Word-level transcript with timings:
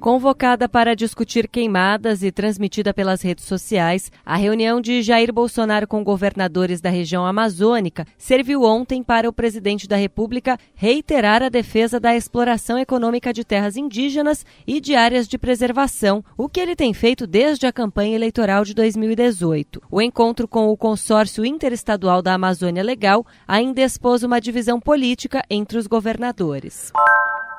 Convocada 0.00 0.66
para 0.66 0.96
discutir 0.96 1.46
queimadas 1.46 2.22
e 2.22 2.32
transmitida 2.32 2.94
pelas 2.94 3.20
redes 3.20 3.44
sociais, 3.44 4.10
a 4.24 4.34
reunião 4.34 4.80
de 4.80 5.02
Jair 5.02 5.30
Bolsonaro 5.30 5.86
com 5.86 6.02
governadores 6.02 6.80
da 6.80 6.88
região 6.88 7.26
amazônica 7.26 8.06
serviu 8.16 8.62
ontem 8.62 9.02
para 9.02 9.28
o 9.28 9.32
presidente 9.32 9.86
da 9.86 9.96
República 9.96 10.56
reiterar 10.74 11.42
a 11.42 11.50
defesa 11.50 12.00
da 12.00 12.16
exploração 12.16 12.78
econômica 12.78 13.30
de 13.30 13.44
terras 13.44 13.76
indígenas 13.76 14.46
e 14.66 14.80
de 14.80 14.94
áreas 14.94 15.28
de 15.28 15.36
preservação, 15.36 16.24
o 16.34 16.48
que 16.48 16.60
ele 16.60 16.74
tem 16.74 16.94
feito 16.94 17.26
desde 17.26 17.66
a 17.66 17.72
campanha 17.72 18.16
eleitoral 18.16 18.64
de 18.64 18.72
2018. 18.72 19.82
O 19.90 20.00
encontro 20.00 20.48
com 20.48 20.70
o 20.70 20.78
consórcio 20.78 21.44
interestadual 21.44 22.22
da 22.22 22.32
Amazônia 22.32 22.82
Legal 22.82 23.26
ainda 23.46 23.82
expôs 23.82 24.22
uma 24.22 24.40
divisão 24.40 24.80
política 24.80 25.44
entre 25.50 25.76
os 25.76 25.86
governadores. 25.86 26.90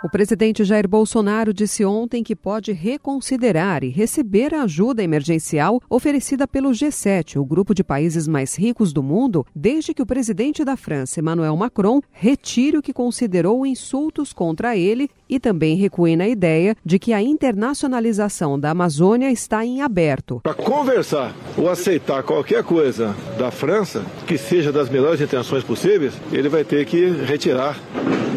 O 0.03 0.09
presidente 0.09 0.63
Jair 0.63 0.87
Bolsonaro 0.87 1.53
disse 1.53 1.85
ontem 1.85 2.23
que 2.23 2.35
pode 2.35 2.71
reconsiderar 2.71 3.83
e 3.83 3.89
receber 3.89 4.51
a 4.51 4.63
ajuda 4.63 5.03
emergencial 5.03 5.79
oferecida 5.87 6.47
pelo 6.47 6.71
G7, 6.71 7.39
o 7.39 7.45
grupo 7.45 7.75
de 7.75 7.83
países 7.83 8.27
mais 8.27 8.57
ricos 8.57 8.91
do 8.91 9.03
mundo, 9.03 9.45
desde 9.55 9.93
que 9.93 10.01
o 10.01 10.05
presidente 10.05 10.65
da 10.65 10.75
França, 10.75 11.19
Emmanuel 11.19 11.55
Macron, 11.55 12.01
retire 12.11 12.79
o 12.79 12.81
que 12.81 12.91
considerou 12.91 13.63
insultos 13.63 14.33
contra 14.33 14.75
ele 14.75 15.07
e 15.29 15.39
também 15.39 15.75
recue 15.75 16.15
na 16.15 16.27
ideia 16.27 16.75
de 16.83 16.97
que 16.97 17.13
a 17.13 17.21
internacionalização 17.21 18.59
da 18.59 18.71
Amazônia 18.71 19.31
está 19.31 19.63
em 19.63 19.83
aberto. 19.83 20.41
Para 20.41 20.55
conversar 20.55 21.31
ou 21.55 21.69
aceitar 21.69 22.23
qualquer 22.23 22.63
coisa 22.63 23.15
da 23.37 23.51
França, 23.51 24.03
que 24.25 24.35
seja 24.35 24.71
das 24.71 24.89
melhores 24.89 25.21
intenções 25.21 25.63
possíveis, 25.63 26.15
ele 26.31 26.49
vai 26.49 26.63
ter 26.63 26.87
que 26.87 27.07
retirar 27.07 27.79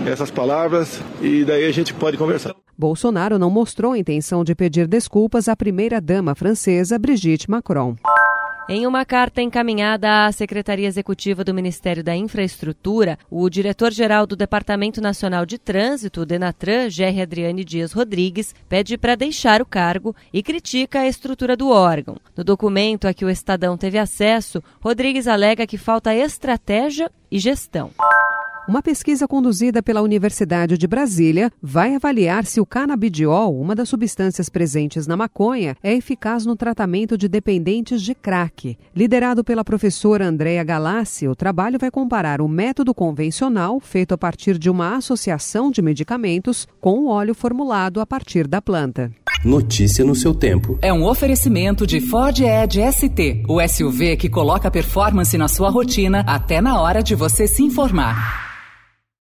essas 0.06 0.30
palavras 0.30 1.00
e 1.20 1.44
daí 1.44 1.64
a 1.64 1.72
gente 1.72 1.94
pode 1.94 2.16
conversar. 2.16 2.54
Bolsonaro 2.76 3.38
não 3.38 3.50
mostrou 3.50 3.94
intenção 3.94 4.42
de 4.42 4.54
pedir 4.54 4.86
desculpas 4.86 5.48
à 5.48 5.56
primeira-dama 5.56 6.34
francesa 6.34 6.98
Brigitte 6.98 7.48
Macron. 7.48 7.96
Em 8.66 8.86
uma 8.86 9.04
carta 9.04 9.42
encaminhada 9.42 10.24
à 10.24 10.32
Secretaria 10.32 10.88
Executiva 10.88 11.44
do 11.44 11.52
Ministério 11.52 12.02
da 12.02 12.16
Infraestrutura, 12.16 13.18
o 13.30 13.50
diretor-geral 13.50 14.26
do 14.26 14.34
Departamento 14.34 15.02
Nacional 15.02 15.44
de 15.44 15.58
Trânsito, 15.58 16.24
Denatran, 16.24 16.88
Gerry 16.88 17.20
Adriane 17.20 17.62
Dias 17.62 17.92
Rodrigues, 17.92 18.54
pede 18.66 18.96
para 18.96 19.16
deixar 19.16 19.60
o 19.60 19.66
cargo 19.66 20.16
e 20.32 20.42
critica 20.42 21.00
a 21.00 21.06
estrutura 21.06 21.54
do 21.54 21.68
órgão. 21.68 22.16
No 22.34 22.42
documento 22.42 23.06
a 23.06 23.12
que 23.12 23.24
o 23.24 23.28
Estadão 23.28 23.76
teve 23.76 23.98
acesso, 23.98 24.62
Rodrigues 24.80 25.28
alega 25.28 25.66
que 25.66 25.76
falta 25.76 26.14
estratégia 26.14 27.10
e 27.30 27.38
gestão. 27.38 27.90
Uma 28.66 28.80
pesquisa 28.80 29.28
conduzida 29.28 29.82
pela 29.82 30.00
Universidade 30.00 30.78
de 30.78 30.86
Brasília 30.86 31.52
vai 31.62 31.94
avaliar 31.94 32.46
se 32.46 32.62
o 32.62 32.66
canabidiol, 32.66 33.60
uma 33.60 33.74
das 33.74 33.90
substâncias 33.90 34.48
presentes 34.48 35.06
na 35.06 35.18
maconha, 35.18 35.76
é 35.82 35.92
eficaz 35.92 36.46
no 36.46 36.56
tratamento 36.56 37.18
de 37.18 37.28
dependentes 37.28 38.00
de 38.00 38.14
crack. 38.14 38.78
Liderado 38.96 39.44
pela 39.44 39.62
professora 39.62 40.26
Andréa 40.26 40.64
Galassi, 40.64 41.28
o 41.28 41.36
trabalho 41.36 41.78
vai 41.78 41.90
comparar 41.90 42.40
o 42.40 42.48
método 42.48 42.94
convencional, 42.94 43.78
feito 43.80 44.14
a 44.14 44.18
partir 44.18 44.56
de 44.56 44.70
uma 44.70 44.96
associação 44.96 45.70
de 45.70 45.82
medicamentos, 45.82 46.66
com 46.80 47.00
o 47.00 47.08
óleo 47.08 47.34
formulado 47.34 48.00
a 48.00 48.06
partir 48.06 48.48
da 48.48 48.62
planta. 48.62 49.12
Notícia 49.44 50.02
no 50.06 50.14
seu 50.14 50.34
tempo. 50.34 50.78
É 50.80 50.90
um 50.90 51.04
oferecimento 51.04 51.86
de 51.86 52.00
Ford 52.00 52.40
Edge 52.40 52.80
ST, 52.90 53.42
o 53.46 53.60
SUV 53.68 54.16
que 54.16 54.30
coloca 54.30 54.70
performance 54.70 55.36
na 55.36 55.48
sua 55.48 55.68
rotina 55.68 56.24
até 56.26 56.62
na 56.62 56.80
hora 56.80 57.02
de 57.02 57.14
você 57.14 57.46
se 57.46 57.62
informar. 57.62 58.43